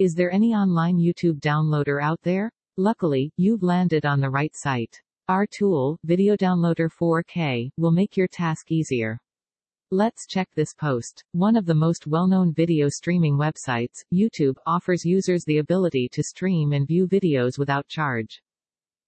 [0.00, 2.50] Is there any online YouTube downloader out there?
[2.78, 4.98] Luckily, you've landed on the right site.
[5.28, 9.20] Our tool, Video Downloader 4K, will make your task easier.
[9.90, 11.22] Let's check this post.
[11.32, 16.72] One of the most well-known video streaming websites, YouTube, offers users the ability to stream
[16.72, 18.40] and view videos without charge.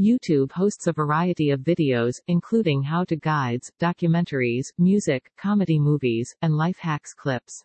[0.00, 6.78] YouTube hosts a variety of videos, including how-to guides, documentaries, music, comedy movies, and life
[6.78, 7.62] hacks clips.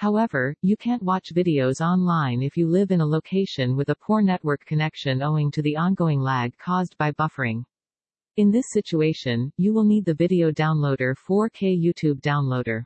[0.00, 4.22] However, you can't watch videos online if you live in a location with a poor
[4.22, 7.64] network connection owing to the ongoing lag caused by buffering.
[8.38, 12.84] In this situation, you will need the Video Downloader 4K YouTube Downloader.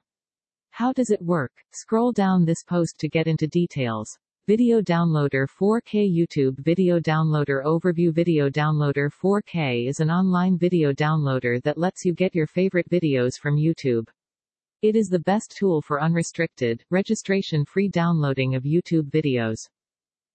[0.70, 1.52] How does it work?
[1.70, 4.18] Scroll down this post to get into details.
[4.48, 11.62] Video Downloader 4K YouTube Video Downloader Overview Video Downloader 4K is an online video downloader
[11.62, 14.08] that lets you get your favorite videos from YouTube.
[14.84, 19.70] It is the best tool for unrestricted, registration-free downloading of YouTube videos.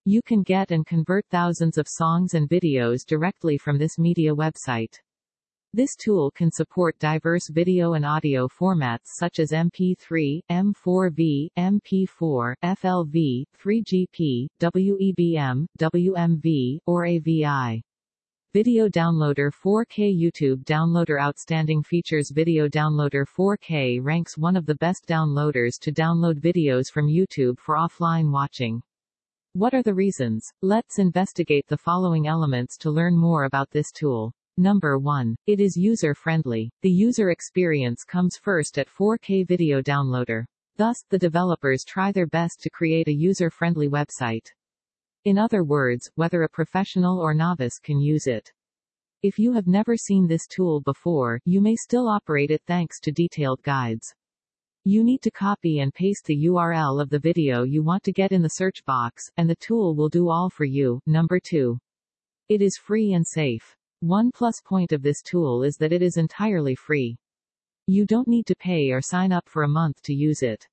[0.05, 4.95] You can get and convert thousands of songs and videos directly from this media website.
[5.72, 13.44] This tool can support diverse video and audio formats such as MP3, M4V, MP4, FLV,
[13.63, 17.84] 3GP, WEBM, WMV, or AVI.
[18.52, 25.06] Video Downloader 4K YouTube Downloader Outstanding features Video Downloader 4K ranks one of the best
[25.06, 28.81] downloaders to download videos from YouTube for offline watching.
[29.53, 30.52] What are the reasons?
[30.64, 34.33] Let's investigate the following elements to learn more about this tool.
[34.58, 35.36] Number 1.
[35.45, 36.72] It is user-friendly.
[36.81, 40.45] The user experience comes first at 4K Video Downloader.
[40.75, 44.47] Thus, the developers try their best to create a user-friendly website.
[45.25, 48.53] In other words, whether a professional or novice can use it.
[49.22, 53.12] If you have never seen this tool before, you may still operate it thanks to
[53.12, 54.16] detailed guides.
[54.86, 58.31] You need to copy and paste the URL of the video you want to get
[58.31, 61.02] in the search box, and the tool will do all for you.
[61.06, 61.78] Number 2.
[62.47, 63.75] It is free and safe.
[64.00, 67.17] One plus point of this tool is that it is entirely free.
[67.88, 70.66] You don't need to pay or sign up for a month to use it.